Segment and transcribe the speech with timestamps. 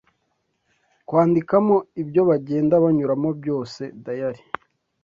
[1.07, 4.41] kwandikamo ibyo bagenda banyuramo byose (Diary).